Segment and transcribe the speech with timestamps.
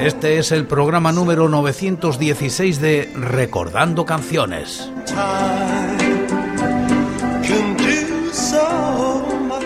[0.00, 4.90] Este es el programa número 916 de Recordando Canciones.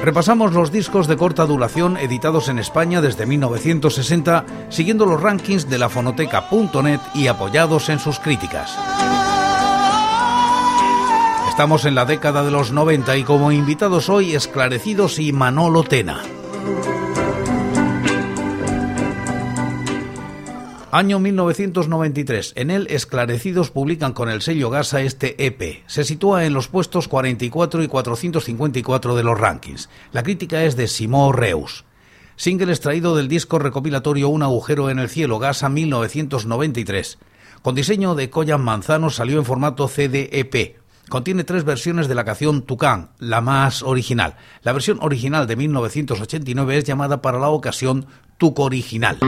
[0.03, 5.79] Repasamos los discos de corta duración editados en España desde 1960, siguiendo los rankings de
[5.79, 8.77] la fonoteca.net y apoyados en sus críticas.
[11.49, 16.23] Estamos en la década de los 90 y como invitados hoy Esclarecidos y Manolo Tena.
[20.97, 22.53] Año 1993.
[22.55, 25.83] En él, Esclarecidos publican con el sello Gasa este EP.
[25.89, 29.91] Se sitúa en los puestos 44 y 454 de los rankings.
[30.13, 31.85] La crítica es de Simó Reus.
[32.37, 37.19] Single extraído del disco recopilatorio Un agujero en el cielo Gasa 1993.
[37.61, 40.77] Con diseño de Collan Manzano salió en formato CD-EP.
[41.09, 44.37] Contiene tres versiones de la canción Tucán, la más original.
[44.63, 48.07] La versión original de 1989 es llamada para la ocasión
[48.39, 49.19] Tuco Original.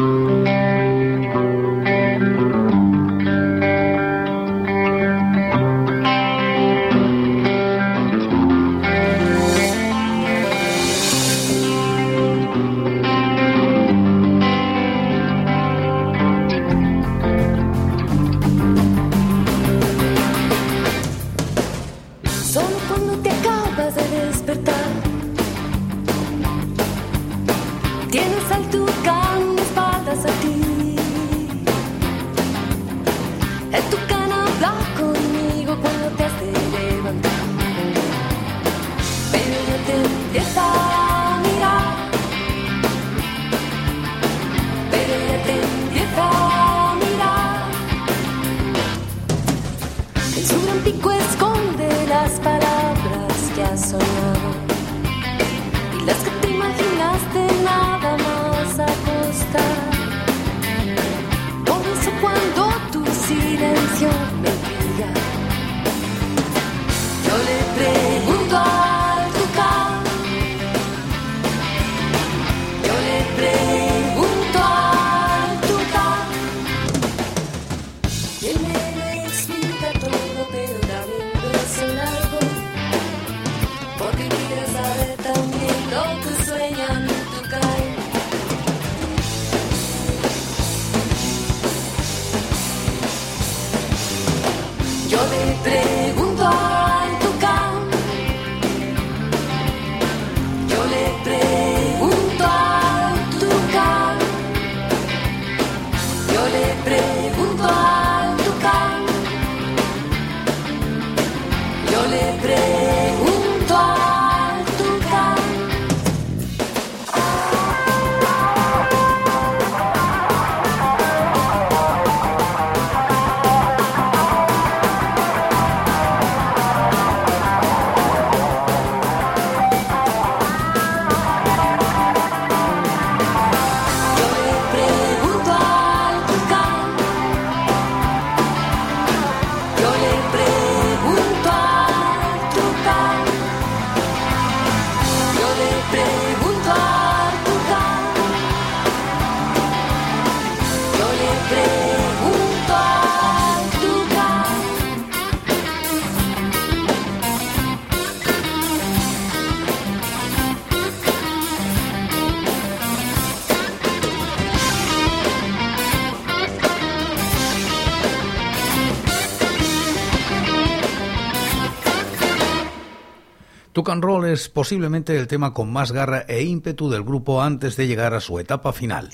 [173.86, 177.86] Tucan Roll es posiblemente el tema con más garra e ímpetu del grupo antes de
[177.86, 179.10] llegar a su etapa final.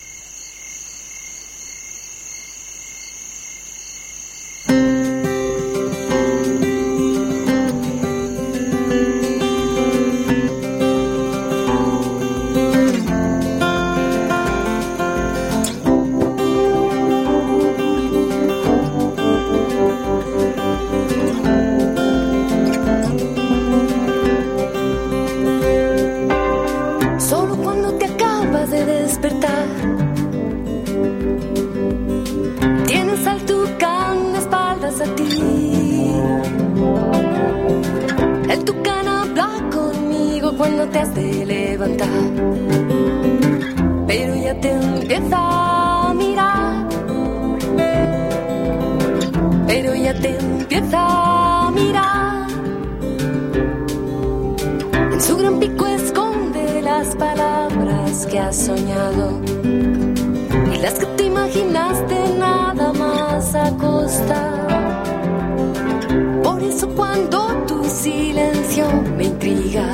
[66.88, 68.84] cuando tu silencio
[69.16, 69.86] me intriga.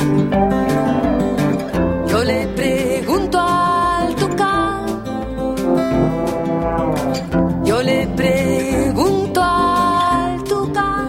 [2.08, 4.86] Yo le pregunto al tocar.
[7.64, 11.08] Yo le pregunto al tocar.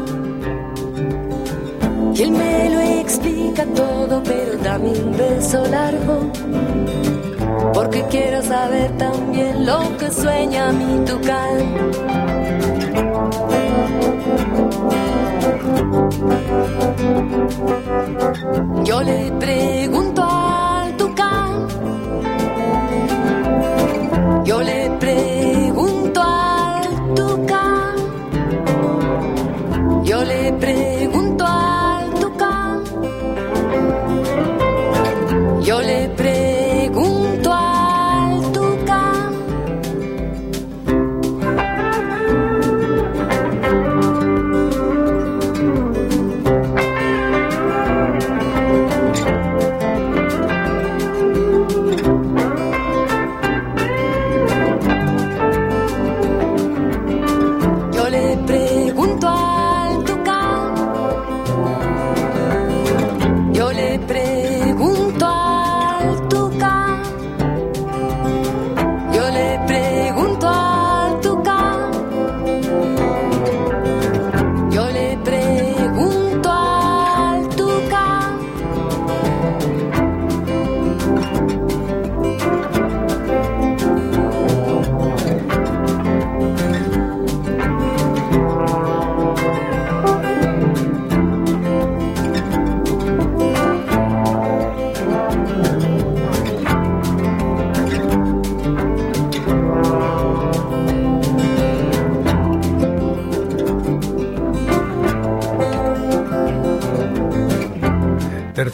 [2.15, 6.31] Y él me lo explica todo, pero dame un beso largo.
[7.73, 12.78] Porque quiero saber también lo que sueña mi tucán.
[18.86, 21.68] Yo le pregunto al tucán,
[24.45, 25.58] yo le pregunto.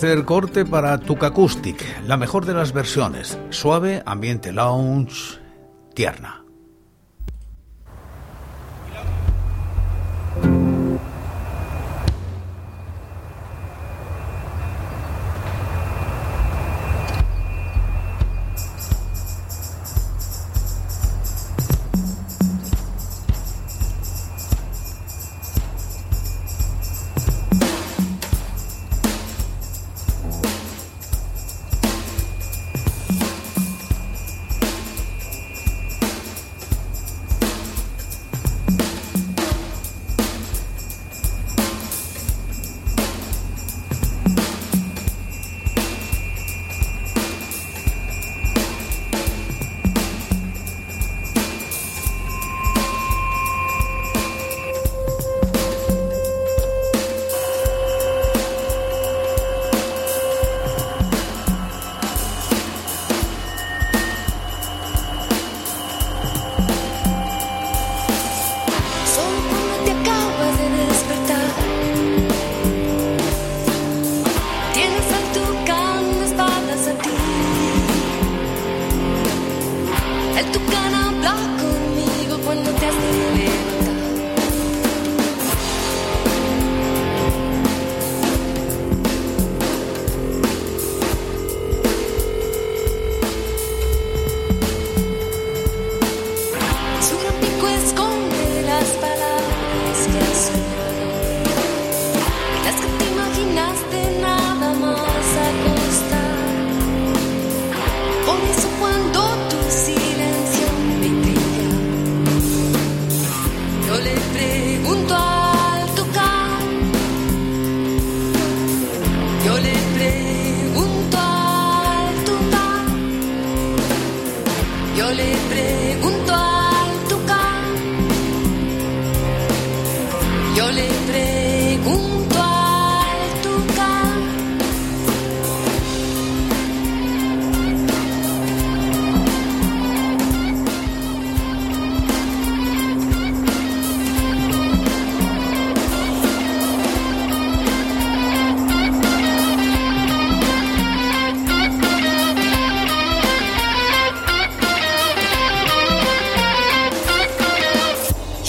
[0.06, 5.40] tercer corte para Tucacoustic, la mejor de las versiones, suave, ambiente lounge,
[5.96, 6.45] tierna.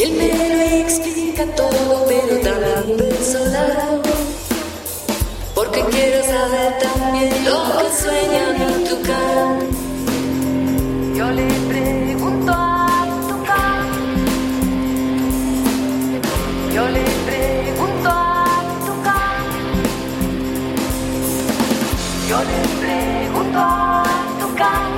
[0.06, 4.02] Él me lo explica todo, pero también solado.
[5.52, 9.66] Porque quiero saber también lo que sueña mi tucán.
[11.16, 13.86] Yo le pregunto a mi tucán.
[16.72, 19.44] Yo le pregunto a mi tucán.
[22.28, 24.95] Yo le pregunto a mi tucán.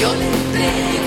[0.00, 0.99] yo le entrego.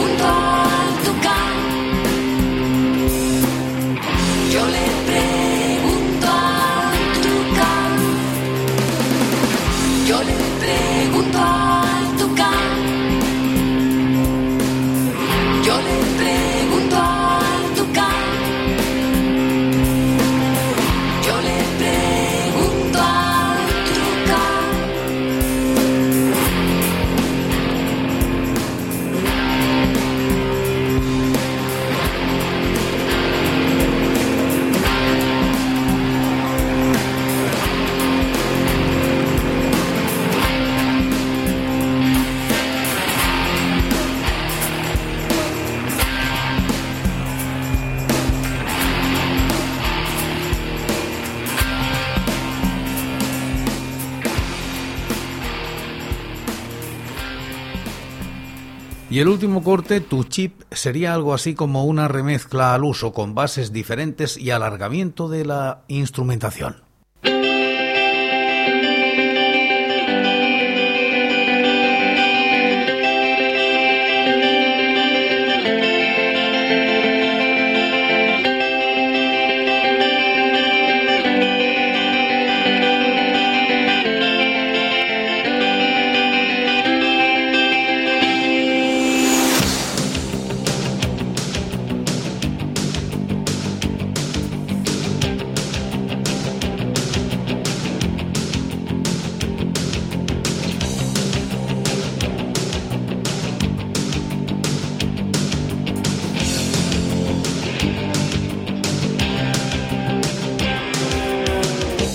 [59.13, 63.35] Y el último corte, Tu Chip, sería algo así como una remezcla al uso con
[63.35, 66.82] bases diferentes y alargamiento de la instrumentación.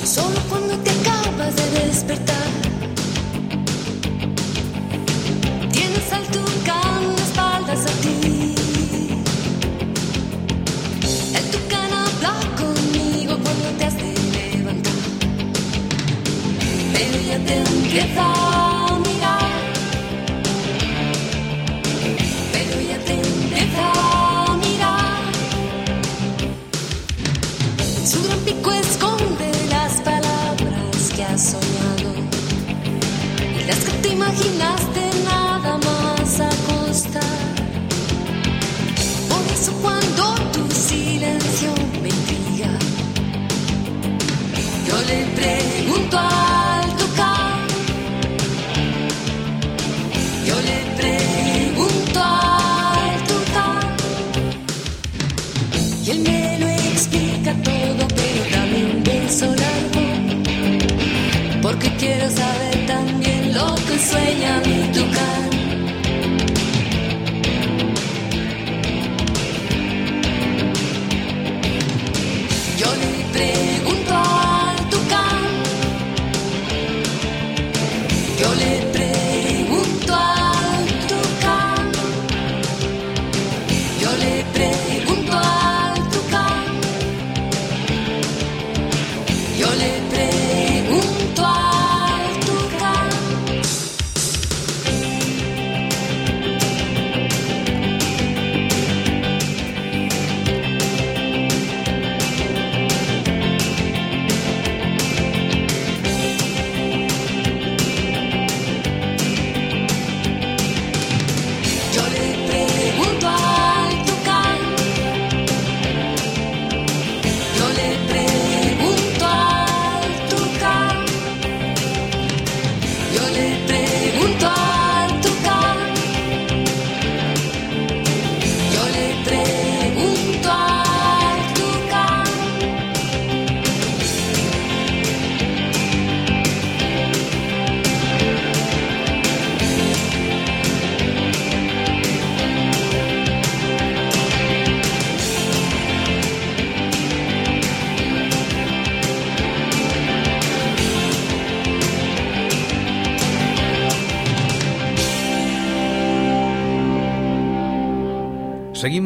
[0.08, 2.27] Solo cuando te acabas de despertar.
[61.80, 64.60] Porque quiero saber también lo que sueña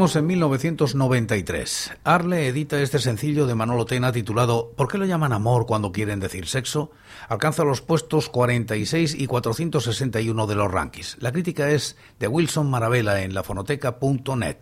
[0.02, 1.92] En 1993.
[2.02, 6.18] Arle edita este sencillo de Manolo Tena titulado ¿Por qué lo llaman amor cuando quieren
[6.18, 6.90] decir sexo?
[7.28, 11.18] Alcanza los puestos 46 y 461 de los rankings.
[11.20, 14.56] La crítica es de Wilson Maravela en lafonoteca.net.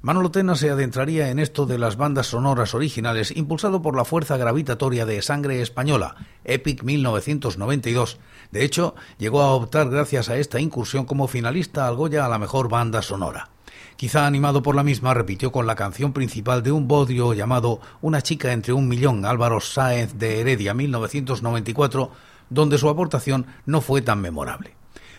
[0.00, 4.38] Manolo Tena se adentraría en esto de las bandas sonoras originales impulsado por la fuerza
[4.38, 8.18] gravitatoria de Sangre Española, Epic 1992.
[8.50, 12.38] De hecho, llegó a optar gracias a esta incursión como finalista al Goya a la
[12.38, 13.50] mejor banda sonora.
[13.96, 18.22] Quizá animado por la misma, repitió con la canción principal de un bodio llamado Una
[18.22, 22.10] chica entre un millón, Álvaro Sáenz de Heredia, 1994,
[22.50, 24.74] donde su aportación no fue tan memorable.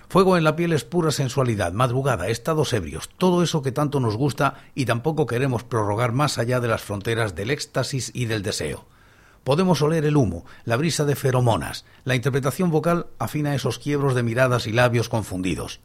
[0.10, 4.16] Fuego en la piel es pura sensualidad, madrugada, estados ebrios, todo eso que tanto nos
[4.16, 8.86] gusta y tampoco queremos prorrogar más allá de las fronteras del éxtasis y del deseo.
[9.44, 14.24] Podemos oler el humo, la brisa de feromonas, la interpretación vocal afina esos quiebros de
[14.24, 15.82] miradas y labios confundidos.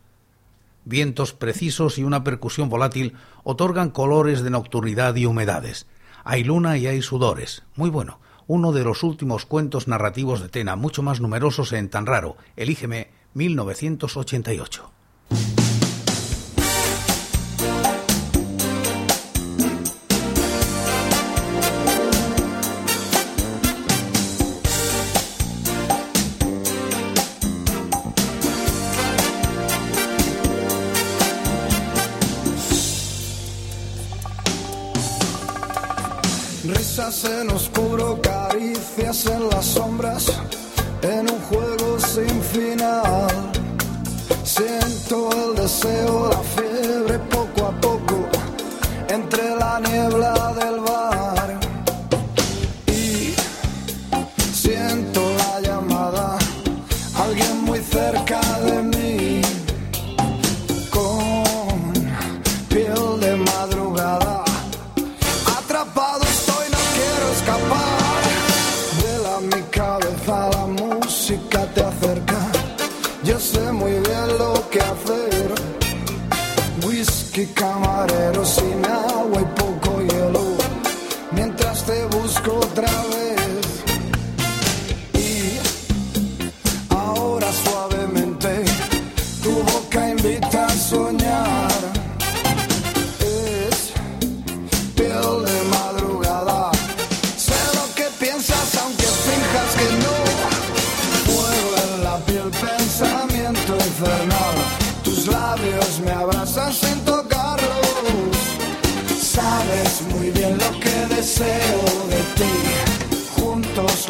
[0.85, 3.15] Vientos precisos y una percusión volátil
[3.45, 5.87] otorgan colores de nocturnidad y humedades.
[6.25, 7.65] Hay luna y hay sudores.
[7.77, 8.21] Muy bueno.
[8.47, 12.37] Uno de los últimos cuentos narrativos de Tena, mucho más numerosos en Tan Raro.
[12.57, 14.91] Elígeme 1988.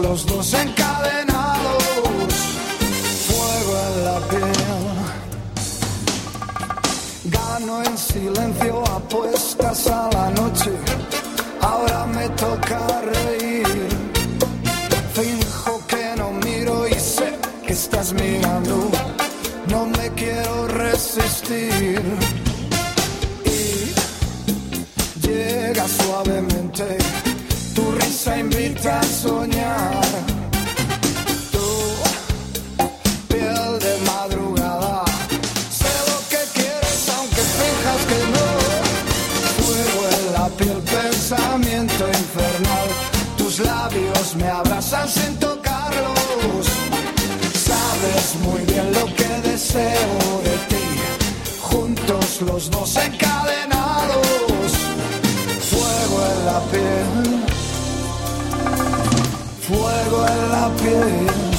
[0.01, 1.83] Los dos encadenados.
[3.27, 4.53] Fuego en la piel.
[7.25, 10.71] Gano en silencio apuestas a la noche.
[11.61, 13.89] Ahora me toca reír.
[15.15, 18.91] Finjo que no miro y sé que estás mirando.
[19.69, 22.01] No me quiero resistir.
[23.45, 26.99] Y llega suavemente.
[28.29, 30.05] Risa invita a soñar.
[31.53, 31.69] Tu
[33.29, 35.05] piel de madrugada.
[35.71, 38.49] Sé lo que quieres aunque finjas que no.
[39.65, 42.89] Fuego en la piel, pensamiento infernal.
[43.37, 46.67] Tus labios me abrazan sin tocarlos.
[47.55, 50.87] Sabes muy bien lo que deseo de ti.
[51.61, 54.73] Juntos los dos encadenados.
[55.71, 57.68] Fuego en la piel.
[59.69, 61.58] Fuego en la piel.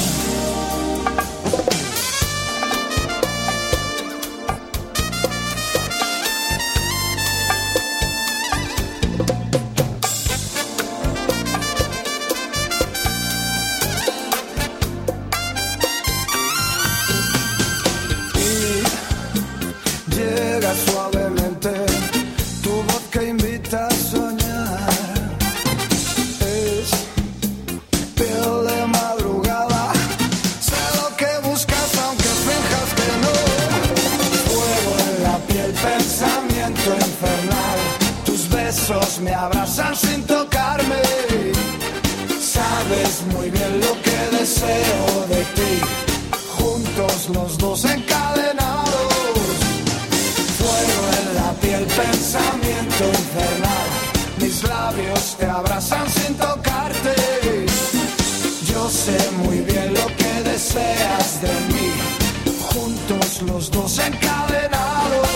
[63.60, 65.28] Los dos encadenados.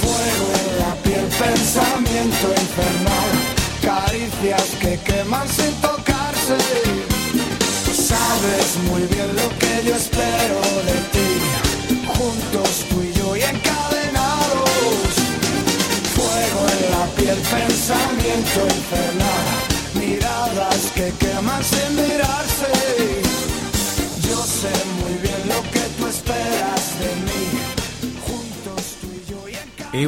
[0.00, 3.30] Fuego en la piel, pensamiento infernal.
[3.82, 6.56] Caricias que queman sin tocarse.
[7.92, 11.30] Sabes muy bien lo que yo espero de ti.
[12.16, 15.10] Juntos tú y yo y encadenados.
[16.16, 19.57] Fuego en la piel, pensamiento infernal.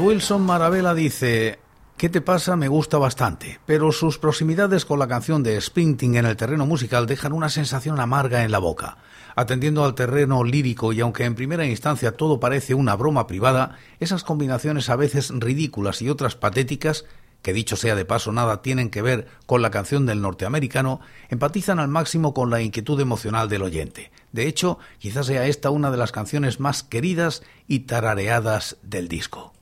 [0.00, 1.58] Wilson Maravela dice,
[1.98, 2.56] ¿qué te pasa?
[2.56, 7.06] Me gusta bastante, pero sus proximidades con la canción de Sprinting en el terreno musical
[7.06, 8.96] dejan una sensación amarga en la boca.
[9.36, 14.24] Atendiendo al terreno lírico y aunque en primera instancia todo parece una broma privada, esas
[14.24, 17.04] combinaciones a veces ridículas y otras patéticas
[17.42, 21.78] que dicho sea de paso nada tienen que ver con la canción del norteamericano, empatizan
[21.78, 24.10] al máximo con la inquietud emocional del oyente.
[24.32, 29.52] De hecho, quizás sea esta una de las canciones más queridas y tarareadas del disco.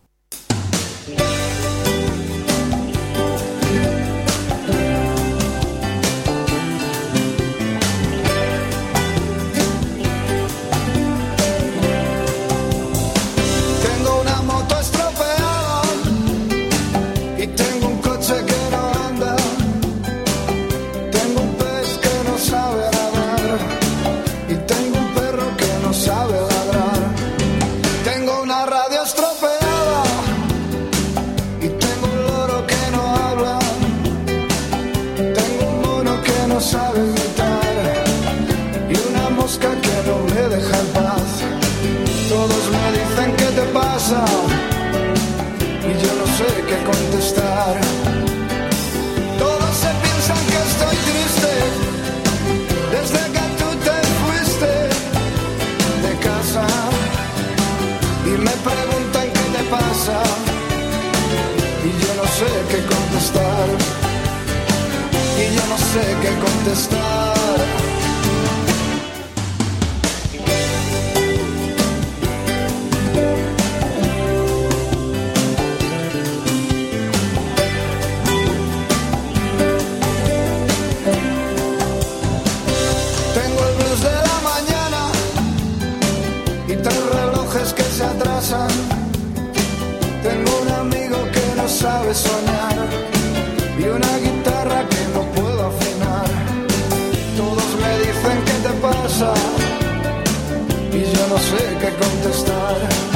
[100.92, 103.08] Y yo no sé qué contestar.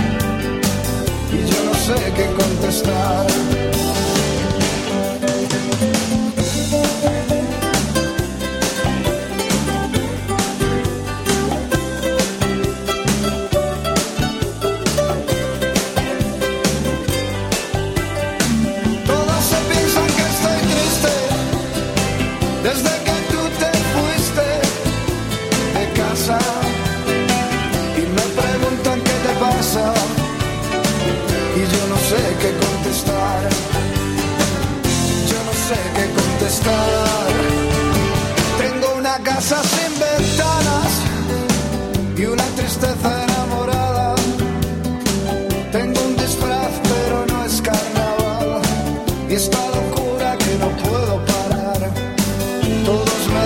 [1.84, 3.26] sé qué contestar.
[39.42, 40.92] Tengo una casa sin ventanas
[42.16, 44.14] y una tristeza enamorada.
[45.72, 48.62] Tengo un disfraz pero no es carnaval
[49.28, 51.90] y esta locura que no puedo parar.
[52.84, 53.41] Todos me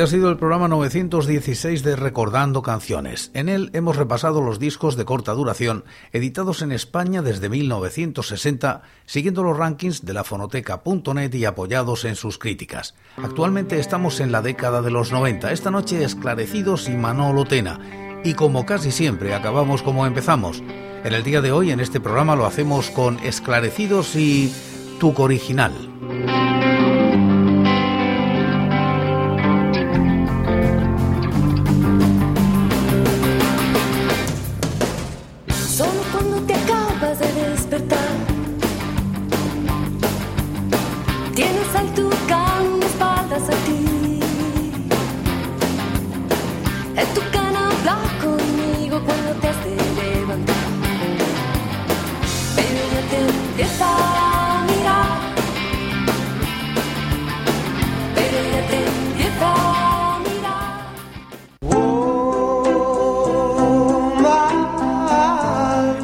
[0.00, 3.30] Este ha sido el programa 916 de Recordando Canciones.
[3.34, 9.42] En él hemos repasado los discos de corta duración editados en España desde 1960, siguiendo
[9.42, 12.94] los rankings de la fonoteca.net y apoyados en sus críticas.
[13.18, 17.78] Actualmente estamos en la década de los 90, esta noche esclarecidos y Manolo Tena.
[18.24, 20.62] Y como casi siempre, acabamos como empezamos.
[21.04, 24.50] En el día de hoy, en este programa, lo hacemos con Esclarecidos y
[24.98, 25.72] Tuco Original.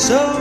[0.00, 0.39] So